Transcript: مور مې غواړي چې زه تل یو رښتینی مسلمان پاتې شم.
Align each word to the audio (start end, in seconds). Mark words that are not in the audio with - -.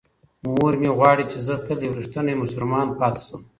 مور 0.45 0.73
مې 0.81 0.89
غواړي 0.97 1.25
چې 1.31 1.37
زه 1.47 1.53
تل 1.65 1.79
یو 1.85 1.97
رښتینی 1.99 2.35
مسلمان 2.43 2.87
پاتې 2.99 3.21
شم. 3.27 3.41